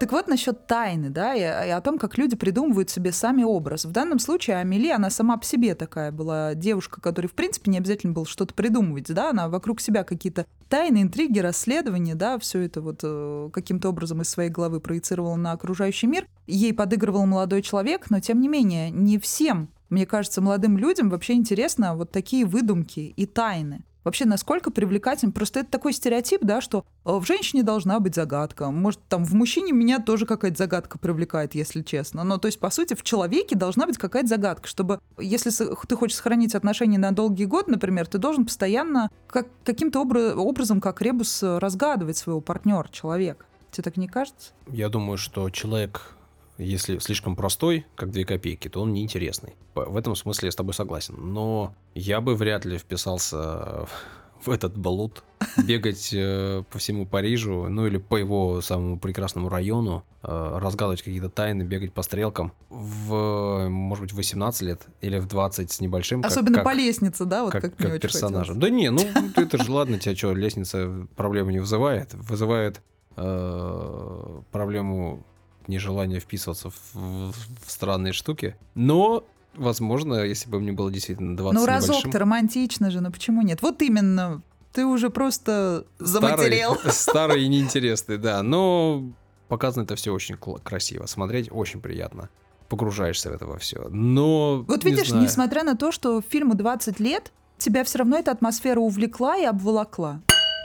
[0.00, 3.84] Так вот насчет тайны, да, и, и о том, как люди придумывают себе сами образ.
[3.84, 7.78] В данном случае Амели, она сама по себе такая была девушка, которой, в принципе, не
[7.78, 12.80] обязательно было что-то придумывать, да, она вокруг себя какие-то тайны, интриги, расследования, да, все это
[12.80, 16.26] вот э, каким-то образом из своей головы проецировала на окружающий мир.
[16.46, 21.34] Ей подыгрывал молодой человек, но, тем не менее, не всем мне кажется, молодым людям вообще
[21.34, 25.32] интересно вот такие выдумки и тайны вообще насколько привлекательным.
[25.32, 28.70] Просто это такой стереотип, да, что э, в женщине должна быть загадка.
[28.70, 32.22] Может, там в мужчине меня тоже какая-то загадка привлекает, если честно.
[32.24, 36.16] Но то есть, по сути, в человеке должна быть какая-то загадка, чтобы, если ты хочешь
[36.16, 41.42] сохранить отношения на долгий год, например, ты должен постоянно как, каким-то обра- образом, как ребус,
[41.42, 43.46] разгадывать своего партнера, человека.
[43.70, 44.52] Тебе так не кажется?
[44.68, 46.13] Я думаю, что человек
[46.58, 49.54] если слишком простой, как две копейки, то он неинтересный.
[49.74, 51.14] В этом смысле я с тобой согласен.
[51.18, 53.86] Но я бы вряд ли вписался
[54.44, 55.24] в этот болот,
[55.56, 61.28] бегать э, по всему Парижу, ну или по его самому прекрасному району, э, разгадывать какие-то
[61.28, 66.24] тайны, бегать по стрелкам в, может быть, 18 лет или в 20 с небольшим.
[66.24, 68.54] Особенно как, по лестнице, да, вот как, как, как персонажа.
[68.54, 69.02] Да не, ну
[69.36, 72.80] это же ладно, тебя что, лестница проблемы не вызывает, вызывает
[73.16, 75.24] э, проблему
[75.68, 77.34] нежелание вписываться в, в
[77.66, 78.56] странные штуки.
[78.74, 79.24] Но
[79.54, 83.62] возможно, если бы мне было действительно 20 Ну, разок-то романтично же, но почему нет?
[83.62, 86.74] Вот именно, ты уже просто заматерел.
[86.74, 88.42] Старый, старый и неинтересный, да.
[88.42, 89.04] Но
[89.48, 91.06] показано это все очень красиво.
[91.06, 92.28] Смотреть очень приятно.
[92.68, 93.88] Погружаешься в это во все.
[93.88, 94.64] Но.
[94.66, 98.80] Вот видишь, не несмотря на то, что фильму 20 лет, тебя все равно эта атмосфера
[98.80, 100.22] увлекла и обволокла.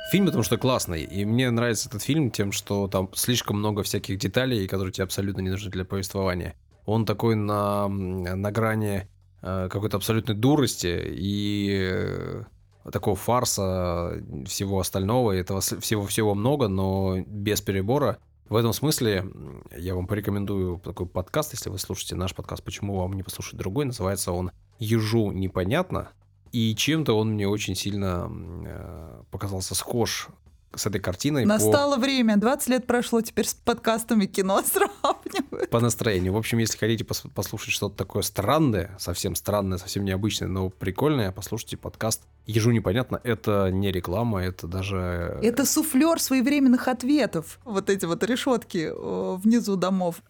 [0.09, 1.03] Фильм, потому что классный.
[1.03, 5.41] И мне нравится этот фильм тем, что там слишком много всяких деталей, которые тебе абсолютно
[5.41, 6.55] не нужны для повествования.
[6.85, 9.07] он такой на, на грани
[9.43, 12.43] э, какой-то абсолютной дурости и э,
[12.91, 15.33] такого фарса всего остального.
[15.33, 18.17] Этого всего-всего много, но без перебора.
[18.49, 19.25] В этом смысле
[19.77, 23.85] я вам порекомендую такой подкаст, если вы слушаете наш подкаст, почему вам не послушать другой,
[23.85, 26.09] называется он «Ежу непонятно»,
[26.51, 28.29] и чем-то он мне очень сильно
[28.65, 30.29] э, показался схож
[30.75, 31.45] с этой картиной.
[31.45, 32.01] Настало по...
[32.01, 35.69] время, 20 лет прошло, теперь с подкастами кино сравнивают.
[35.69, 36.33] По настроению.
[36.33, 41.77] В общем, если хотите послушать что-то такое странное, совсем странное, совсем необычное, но прикольное, послушайте
[41.77, 45.37] подкаст Ежу непонятно, это не реклама, это даже...
[45.43, 47.59] Это суфлер своевременных ответов.
[47.63, 50.23] Вот эти вот решетки внизу домов.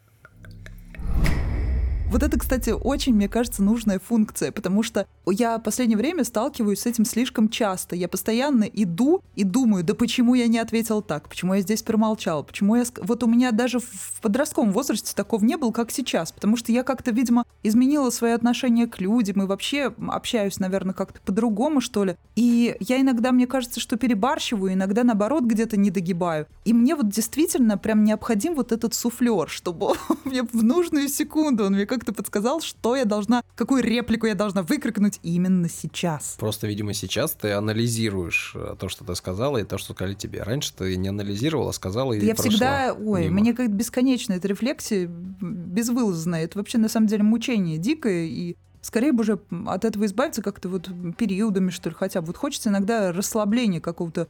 [2.11, 6.79] Вот это, кстати, очень, мне кажется, нужная функция, потому что я в последнее время сталкиваюсь
[6.79, 7.95] с этим слишком часто.
[7.95, 12.43] Я постоянно иду и думаю, да почему я не ответил так, почему я здесь промолчал,
[12.43, 12.83] почему я...
[13.01, 16.81] Вот у меня даже в подростковом возрасте такого не было, как сейчас, потому что я
[16.81, 22.15] как-то, видимо, изменила свои отношения к людям и вообще общаюсь, наверное, как-то по-другому, что ли.
[22.35, 26.47] И я иногда, мне кажется, что перебарщиваю, иногда, наоборот, где-то не догибаю.
[26.65, 29.93] И мне вот действительно прям необходим вот этот суфлер, чтобы
[30.25, 34.35] мне в нужную секунду он мне как как-то подсказал, что я должна, какую реплику я
[34.35, 36.35] должна выкрикнуть именно сейчас.
[36.39, 40.43] Просто, видимо, сейчас ты анализируешь э, то, что ты сказала, и то, что сказали тебе.
[40.43, 43.41] Раньше ты не анализировала, сказала и Я всегда, ой, мимо.
[43.41, 46.45] мне как бесконечно эта рефлексия безвылазная.
[46.45, 50.69] Это вообще на самом деле мучение дикое, и скорее бы уже от этого избавиться как-то
[50.69, 52.27] вот периодами, что ли, хотя бы.
[52.27, 54.27] Вот хочется иногда расслабления какого-то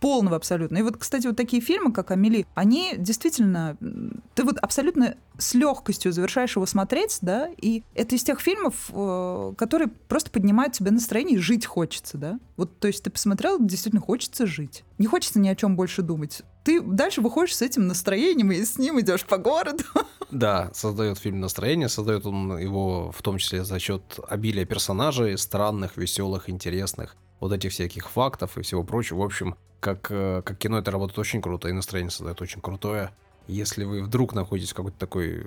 [0.00, 0.78] полного абсолютно.
[0.78, 3.76] И вот, кстати, вот такие фильмы, как «Амели», они действительно...
[4.34, 9.54] Ты вот абсолютно с легкостью завершаешь его смотреть, да, и это из тех фильмов, э,
[9.56, 12.38] которые просто поднимают тебе настроение, и жить хочется, да.
[12.56, 14.84] Вот, то есть ты посмотрел, действительно хочется жить.
[14.98, 16.42] Не хочется ни о чем больше думать.
[16.64, 19.84] Ты дальше выходишь с этим настроением и с ним идешь по городу.
[20.32, 25.96] Да, создает фильм настроение, создает он его в том числе за счет обилия персонажей, странных,
[25.96, 29.18] веселых, интересных, вот этих всяких фактов и всего прочего.
[29.18, 33.12] В общем, как, э, как кино это работает очень круто, и настроение создает очень крутое.
[33.48, 35.46] Если вы вдруг находитесь в какой-то такой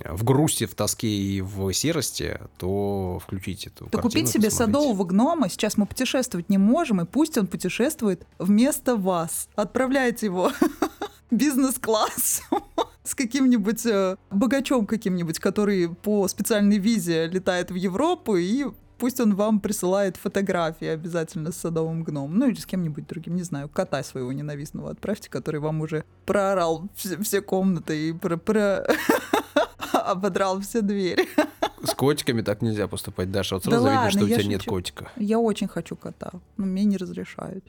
[0.00, 4.56] э, в грусти, в тоске и в серости, то включите эту То купить себе посмотрите.
[4.56, 9.48] садового гнома, сейчас мы путешествовать не можем, и пусть он путешествует вместо вас.
[9.54, 10.52] Отправляйте его
[11.30, 12.42] бизнес-класс
[13.04, 18.66] с каким-нибудь э, богачом каким-нибудь, который по специальной визе летает в Европу и
[18.98, 22.38] пусть он вам присылает фотографии обязательно с садовым гномом.
[22.38, 26.88] Ну или с кем-нибудь другим, не знаю, кота своего ненавистного отправьте, который вам уже проорал
[26.94, 28.86] все, все комнаты и про, про...
[29.92, 31.28] ободрал все двери.
[31.82, 33.56] С котиками так нельзя поступать, Даша.
[33.56, 34.48] Вот сразу да видно, ладно, что у тебя шучу.
[34.48, 35.12] нет котика.
[35.16, 37.64] Я очень хочу кота, но мне не разрешают.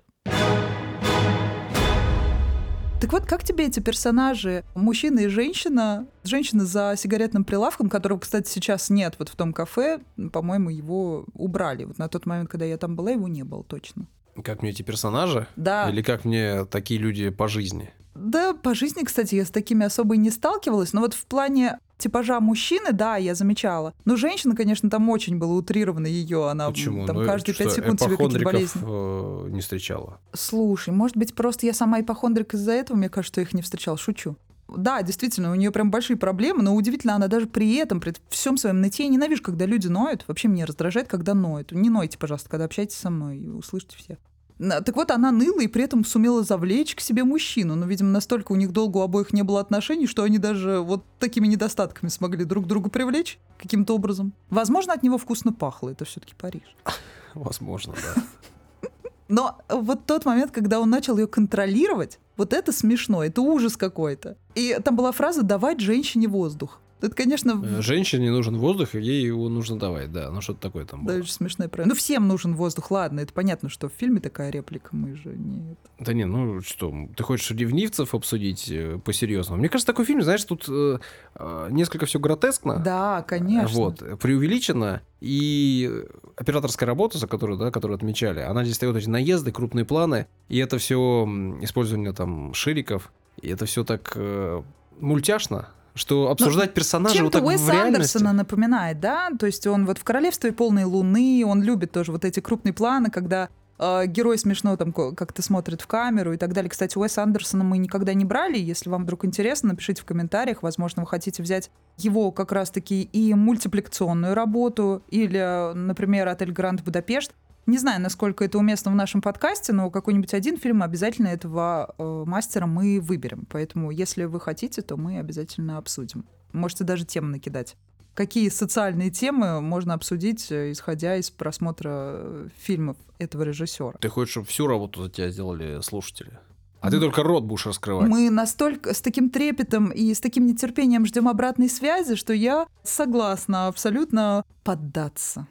[2.99, 8.49] Так вот, как тебе эти персонажи, мужчина и женщина, женщина за сигаретным прилавком, которого, кстати,
[8.49, 9.99] сейчас нет вот в том кафе,
[10.33, 11.83] по-моему, его убрали.
[11.83, 14.07] Вот на тот момент, когда я там была, его не было точно.
[14.43, 15.47] Как мне эти персонажи?
[15.55, 15.89] Да.
[15.91, 17.93] Или как мне такие люди по жизни?
[18.15, 21.77] Да, по жизни, кстати, я с такими особо и не сталкивалась, но вот в плане
[21.97, 23.93] типажа мужчины, да, я замечала.
[24.05, 27.05] Но женщина, конечно, там очень была утрирована ее, она Почему?
[27.05, 28.81] там ну, каждые пять секунд себе какие-то болезни.
[28.83, 30.19] Э, не встречала.
[30.33, 33.97] Слушай, может быть, просто я сама ипохондрик из-за этого, мне кажется, что их не встречала.
[33.97, 34.35] Шучу.
[34.67, 38.57] Да, действительно, у нее прям большие проблемы, но удивительно, она даже при этом, при всем
[38.57, 40.25] своем нытье, я ненавижу, когда люди ноют.
[40.27, 41.71] Вообще меня раздражает, когда ноют.
[41.71, 44.17] Не нойте, пожалуйста, когда общаетесь со мной, услышите все.
[44.57, 47.75] Так вот, она ныла и при этом сумела завлечь к себе мужчину.
[47.75, 51.03] Но, видимо, настолько у них долго у обоих не было отношений, что они даже вот
[51.19, 54.33] такими недостатками смогли друг друга привлечь каким-то образом.
[54.49, 55.89] Возможно, от него вкусно пахло.
[55.89, 56.63] Это все-таки Париж.
[57.35, 58.89] Возможно, да.
[59.27, 64.37] Но вот тот момент, когда он начал ее контролировать, вот это смешно, это ужас какой-то.
[64.55, 66.79] И там была фраза «давать женщине воздух».
[67.01, 67.61] Это, конечно...
[67.63, 70.31] Э, женщине нужен воздух, и ей его нужно давать, да.
[70.31, 71.15] Ну, что-то такое там было.
[71.15, 71.89] Да, очень смешное правило.
[71.89, 73.19] Ну, всем нужен воздух, ладно.
[73.19, 75.75] Это понятно, что в фильме такая реплика, мы же не...
[75.99, 79.59] Да не, ну что, ты хочешь ревнивцев обсудить э, по-серьезному?
[79.59, 80.97] Мне кажется, такой фильм, знаешь, тут э,
[81.35, 82.79] э, несколько все гротескно.
[82.79, 83.75] Да, конечно.
[83.77, 85.01] Вот, преувеличено.
[85.19, 85.91] И
[86.35, 90.57] операторская работа, за которую, да, которую отмечали, она здесь дает эти наезды, крупные планы, и
[90.59, 91.25] это все
[91.61, 94.61] использование там шириков, и это все так э,
[94.99, 98.17] мультяшно, что обсуждать Но персонажа вот так Уэс в реальности...
[98.17, 99.29] Андерсона напоминает, да?
[99.37, 103.09] То есть он вот в «Королевстве полной луны», он любит тоже вот эти крупные планы,
[103.09, 106.69] когда э, герой смешно там как-то смотрит в камеру и так далее.
[106.69, 108.57] Кстати, Уэса Андерсона мы никогда не брали.
[108.57, 110.63] Если вам вдруг интересно, напишите в комментариях.
[110.63, 117.33] Возможно, вы хотите взять его как раз-таки и мультипликационную работу, или, например, «Отель Гранд Будапешт».
[117.67, 122.23] Не знаю, насколько это уместно в нашем подкасте, но какой-нибудь один фильм обязательно этого э,
[122.25, 123.45] мастера мы выберем.
[123.49, 126.25] Поэтому, если вы хотите, то мы обязательно обсудим.
[126.53, 127.75] Можете даже тему накидать.
[128.13, 133.97] Какие социальные темы можно обсудить, э, исходя из просмотра э, фильмов этого режиссера?
[133.99, 136.39] Ты хочешь, чтобы всю работу за тебя сделали слушатели?
[136.79, 138.07] А ты только рот будешь раскрывать.
[138.07, 143.67] Мы настолько с таким трепетом и с таким нетерпением ждем обратной связи, что я согласна
[143.67, 145.47] абсолютно поддаться.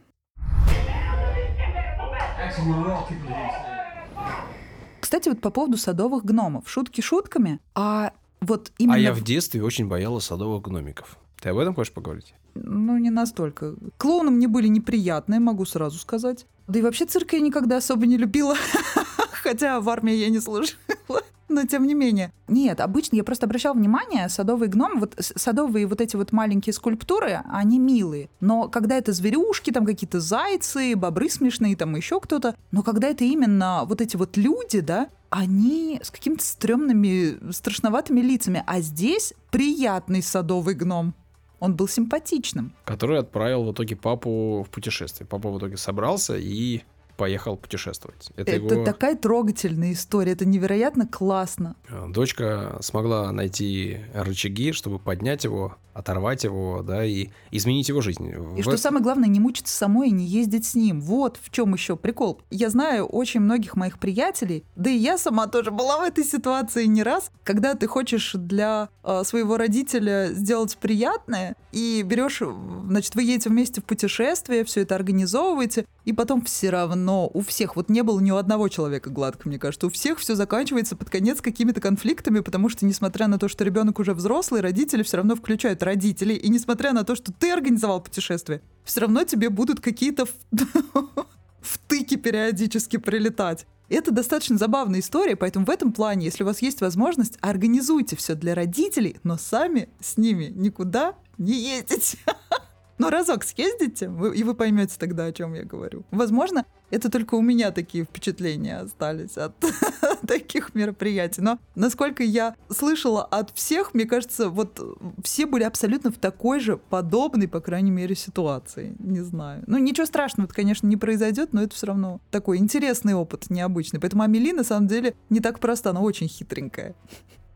[5.00, 6.68] Кстати, вот по поводу садовых гномов.
[6.68, 8.96] Шутки шутками, а вот именно...
[8.96, 11.16] А я в детстве очень боялась садовых гномиков.
[11.40, 12.35] Ты об этом хочешь поговорить?
[12.54, 13.74] Ну, не настолько.
[13.98, 16.46] Клоуны мне были неприятные, могу сразу сказать.
[16.66, 18.56] Да и вообще цирк я никогда особо не любила.
[19.46, 20.76] Хотя в армии я не служила.
[21.48, 22.32] Но тем не менее.
[22.48, 27.42] Нет, обычно я просто обращала внимание, садовые гномы, вот садовые вот эти вот маленькие скульптуры,
[27.48, 28.28] они милые.
[28.40, 33.22] Но когда это зверюшки, там какие-то зайцы, бобры смешные, там еще кто-то, но когда это
[33.22, 38.64] именно вот эти вот люди, да, они с какими-то стрёмными, страшноватыми лицами.
[38.66, 41.14] А здесь приятный садовый гном.
[41.61, 42.74] Он был симпатичным.
[42.85, 45.26] Который отправил в итоге папу в путешествие.
[45.26, 46.82] Папа в итоге собрался и
[47.16, 48.31] поехал путешествовать.
[48.37, 48.85] Это, это его...
[48.85, 51.76] такая трогательная история, это невероятно классно.
[51.88, 58.28] Э, дочка смогла найти рычаги, чтобы поднять его, оторвать его, да, и изменить его жизнь.
[58.28, 58.62] И в...
[58.62, 61.00] что самое главное, не мучиться самой и не ездить с ним.
[61.00, 62.42] Вот в чем еще прикол.
[62.50, 66.85] Я знаю очень многих моих приятелей, да и я сама тоже была в этой ситуации
[66.85, 72.42] не раз, когда ты хочешь для э, своего родителя сделать приятное и берешь,
[72.88, 77.76] значит, вы едете вместе в путешествие, все это организовываете, и потом все равно у всех,
[77.76, 81.11] вот не было ни у одного человека гладко, мне кажется, у всех все заканчивается под
[81.11, 85.37] конец какими-то конфликтами, потому что, несмотря на то, что ребенок уже взрослый, родители все равно
[85.37, 90.27] включают родителей, и несмотря на то, что ты организовал путешествие, все равно тебе будут какие-то
[91.61, 93.66] втыки периодически прилетать.
[93.88, 98.35] Это достаточно забавная история, поэтому в этом плане, если у вас есть возможность, организуйте все
[98.35, 102.18] для родителей, но сами с ними никуда не ездите.
[102.99, 106.05] Но разок съездите, и вы поймете тогда, о чем я говорю.
[106.11, 109.55] Возможно, это только у меня такие впечатления остались от
[110.27, 111.40] таких мероприятий.
[111.40, 114.81] Но насколько я слышала от всех, мне кажется, вот
[115.22, 118.94] все были абсолютно в такой же подобной, по крайней мере, ситуации.
[118.99, 119.64] Не знаю.
[119.66, 124.01] Ну, ничего страшного, конечно, не произойдет, но это все равно такой интересный опыт, необычный.
[124.01, 126.94] Поэтому Амели, на самом деле, не так проста, она очень хитренькая.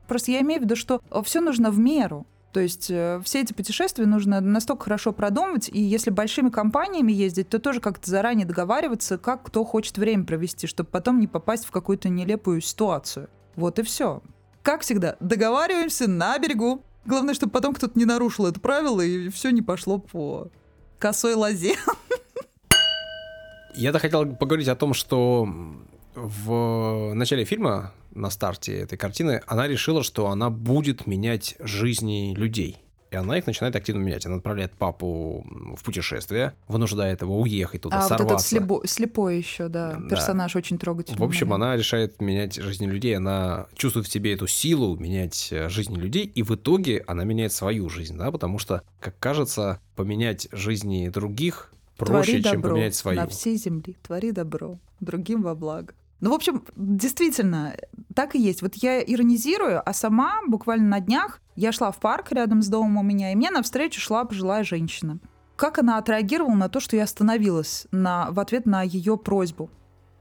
[0.09, 2.27] Просто я имею в виду, что все нужно в меру.
[2.53, 7.49] То есть э, все эти путешествия нужно настолько хорошо продумывать, и если большими компаниями ездить,
[7.49, 11.71] то тоже как-то заранее договариваться, как кто хочет время провести, чтобы потом не попасть в
[11.71, 13.29] какую-то нелепую ситуацию.
[13.55, 14.23] Вот и все.
[14.63, 16.83] Как всегда, договариваемся на берегу.
[17.07, 20.49] Главное, чтобы потом кто-то не нарушил это правило, и все не пошло по
[20.99, 21.77] косой лозе.
[23.75, 25.49] Я-то хотел поговорить о том, что
[26.15, 32.79] в начале фильма на старте этой картины, она решила, что она будет менять жизни людей.
[33.11, 34.25] И она их начинает активно менять.
[34.27, 35.45] Она отправляет папу
[35.77, 38.25] в путешествие, вынуждает его уехать туда, а, сорваться.
[38.25, 40.59] вот этот слепо, слепой еще, да, персонаж да.
[40.59, 41.19] очень трогательный.
[41.19, 41.65] В общем, момент.
[41.65, 43.17] она решает менять жизни людей.
[43.17, 47.53] Она чувствует в себе эту силу менять э, жизни людей, и в итоге она меняет
[47.53, 52.95] свою жизнь, да, потому что, как кажется, поменять жизни других проще, Твори чем добро поменять
[52.95, 53.21] свою.
[53.21, 53.97] На всей земле.
[54.05, 54.79] Твори добро.
[55.01, 55.95] Другим во благо.
[56.21, 57.77] Ну, в общем, действительно,
[58.15, 58.63] так и есть.
[58.63, 62.99] Вот я иронизирую, а сама буквально на днях я шла в парк рядом с домом
[62.99, 65.19] у меня, и мне навстречу шла пожилая женщина.
[65.57, 69.71] Как она отреагировала на то, что я остановилась на, в ответ на ее просьбу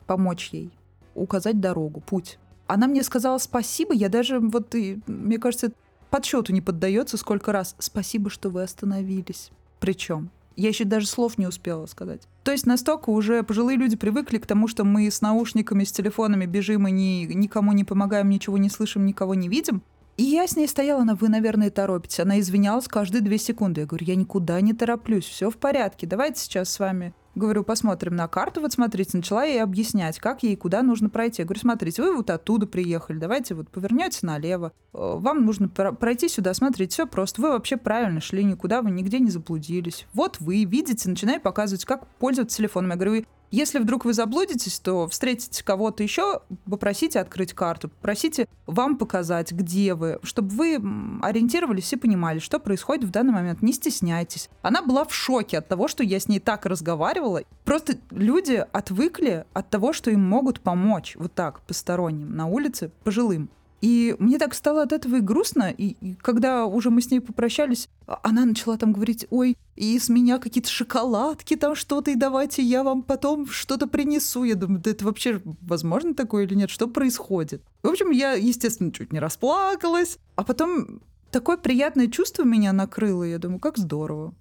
[0.06, 0.72] помочь ей,
[1.16, 2.40] указать дорогу, путь.
[2.68, 5.72] Она мне сказала спасибо, я даже, вот, и, мне кажется,
[6.10, 9.52] подсчету не поддается, сколько раз спасибо, что вы остановились.
[9.80, 12.22] Причем я еще даже слов не успела сказать.
[12.43, 16.45] То есть настолько уже пожилые люди привыкли к тому, что мы с наушниками, с телефонами
[16.45, 19.82] бежим и ни, никому не помогаем, ничего не слышим, никого не видим.
[20.17, 22.19] И я с ней стояла, она, вы, наверное, торопитесь.
[22.19, 23.82] Она извинялась каждые две секунды.
[23.82, 26.08] Я говорю, я никуда не тороплюсь, все в порядке.
[26.08, 28.62] Давайте сейчас с вами Говорю, посмотрим на карту.
[28.62, 31.42] Вот смотрите, начала ей объяснять, как ей куда нужно пройти.
[31.42, 34.74] Я говорю, смотрите, вы вот оттуда приехали, давайте вот повернете налево.
[34.94, 37.42] Э, вам нужно пройти сюда, смотрите, все просто.
[37.42, 40.08] Вы вообще правильно шли, никуда вы нигде не заблудились.
[40.14, 42.91] Вот вы видите, начинаю показывать, как пользоваться телефоном.
[42.91, 48.97] Я говорю, если вдруг вы заблудитесь, то встретите кого-то еще, попросите открыть карту, попросите вам
[48.97, 50.76] показать, где вы, чтобы вы
[51.22, 53.62] ориентировались и понимали, что происходит в данный момент.
[53.62, 54.50] Не стесняйтесь.
[54.62, 57.41] Она была в шоке от того, что я с ней так разговаривала.
[57.66, 63.50] Просто люди отвыкли от того, что им могут помочь вот так посторонним на улице, пожилым.
[63.82, 65.71] И мне так стало от этого и грустно.
[65.71, 69.97] И, и когда уже мы с ней попрощались, а, она начала там говорить, ой, и
[69.97, 74.43] с меня какие-то шоколадки там что-то, и давайте я вам потом что-то принесу.
[74.43, 76.69] Я думаю, да это вообще возможно такое или нет?
[76.69, 77.63] Что происходит?
[77.84, 80.17] В общем, я, естественно, чуть не расплакалась.
[80.36, 81.01] А потом
[81.32, 83.23] такое приятное чувство меня накрыло.
[83.23, 84.34] Я думаю, как здорово.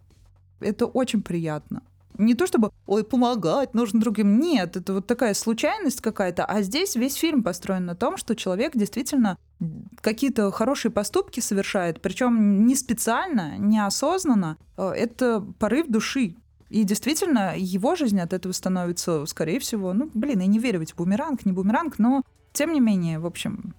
[0.60, 1.82] Это очень приятно.
[2.18, 4.40] Не то чтобы, ой, помогать нужно другим.
[4.40, 6.44] Нет, это вот такая случайность какая-то.
[6.44, 9.38] А здесь весь фильм построен на том, что человек действительно
[10.00, 14.56] какие-то хорошие поступки совершает, причем не специально, неосознанно.
[14.76, 16.34] Э, это порыв души.
[16.70, 20.94] И действительно, его жизнь от этого становится, скорее всего, ну, блин, я не верю ведь
[20.94, 23.74] бумеранг, не бумеранг, но тем не менее, в общем,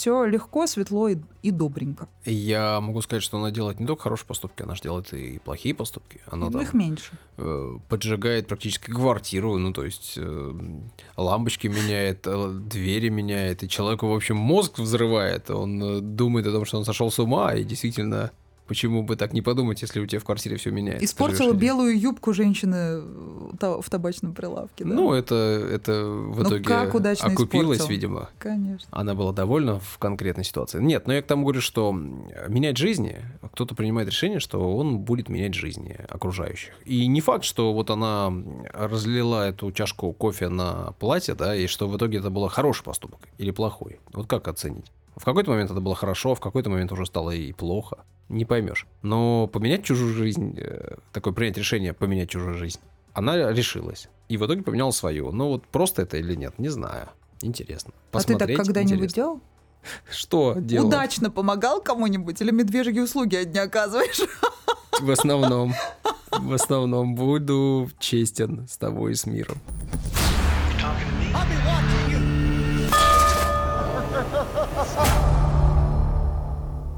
[0.00, 2.08] все легко, светло и, и добренько.
[2.24, 5.74] Я могу сказать, что она делает не только хорошие поступки, она же делает и плохие
[5.74, 6.22] поступки.
[6.26, 7.12] Она ну, там, их меньше.
[7.36, 10.52] Э, поджигает практически квартиру, ну то есть э,
[11.18, 15.50] лампочки меняет, э, двери меняет, и человеку, в общем, мозг взрывает.
[15.50, 18.30] Он э, думает о том, что он сошел с ума, и действительно
[18.70, 21.04] Почему бы так не подумать, если у тебя в квартире все меняется?
[21.04, 24.94] Испортила белую юбку женщины в табачном прилавке, да?
[24.94, 27.96] Ну, это, это в ну, итоге как удачно окупилось, испортил.
[27.96, 28.30] видимо.
[28.38, 28.86] Конечно.
[28.92, 30.80] Она была довольна в конкретной ситуации.
[30.80, 33.16] Нет, но я к тому говорю, что менять жизни,
[33.54, 36.72] кто-то принимает решение, что он будет менять жизни окружающих.
[36.84, 38.32] И не факт, что вот она
[38.72, 43.18] разлила эту чашку кофе на платье, да, и что в итоге это был хороший поступок
[43.36, 43.98] или плохой.
[44.12, 44.92] Вот как оценить?
[45.16, 48.86] В какой-то момент это было хорошо, в какой-то момент уже стало и плохо не поймешь.
[49.02, 52.80] Но поменять чужую жизнь, э, такое принять решение поменять чужую жизнь,
[53.12, 54.08] она решилась.
[54.28, 55.32] И в итоге поменяла свою.
[55.32, 57.08] Но вот просто это или нет, не знаю.
[57.42, 57.92] Интересно.
[58.12, 59.40] Посмотреть, а ты так когда-нибудь делал?
[60.10, 60.88] Что делал?
[60.88, 64.20] Удачно помогал кому-нибудь или медвежьи услуги одни оказываешь?
[65.00, 65.74] В основном.
[66.30, 69.58] В основном буду честен с тобой и с миром.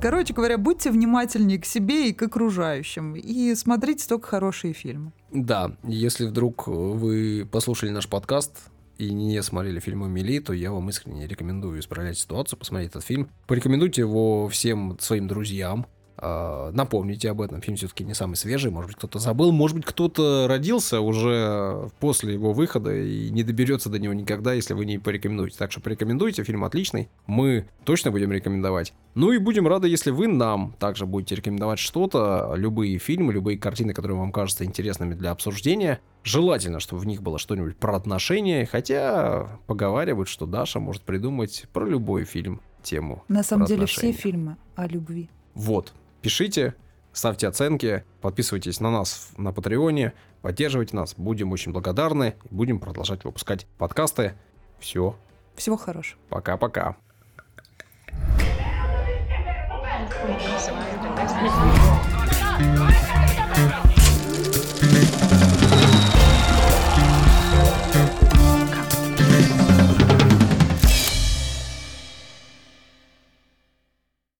[0.02, 3.14] Короче говоря, будьте внимательнее к себе и к окружающим.
[3.14, 5.12] И смотрите только хорошие фильмы.
[5.30, 10.88] Да, если вдруг вы послушали наш подкаст, и не смотрели фильм «Эмили», то я вам
[10.90, 13.30] искренне рекомендую исправлять ситуацию, посмотреть этот фильм.
[13.46, 15.86] Порекомендуйте его всем своим друзьям,
[16.16, 17.60] напомните об этом.
[17.60, 22.34] Фильм все-таки не самый свежий, может быть, кто-то забыл, может быть, кто-то родился уже после
[22.34, 25.56] его выхода и не доберется до него никогда, если вы не порекомендуете.
[25.58, 28.94] Так что порекомендуйте, фильм отличный, мы точно будем рекомендовать.
[29.14, 33.92] Ну и будем рады, если вы нам также будете рекомендовать что-то, любые фильмы, любые картины,
[33.92, 36.00] которые вам кажутся интересными для обсуждения.
[36.24, 41.84] Желательно, чтобы в них было что-нибудь про отношения, хотя поговаривают, что Даша может придумать про
[41.84, 43.24] любой фильм тему.
[43.28, 45.28] На самом деле все фильмы о любви.
[45.54, 45.92] Вот,
[46.22, 46.74] Пишите,
[47.12, 51.14] ставьте оценки, подписывайтесь на нас на Патреоне, поддерживайте нас.
[51.16, 52.36] Будем очень благодарны.
[52.50, 54.34] Будем продолжать выпускать подкасты.
[54.78, 55.16] Все.
[55.56, 56.20] Всего хорошего.
[56.28, 56.96] Пока-пока.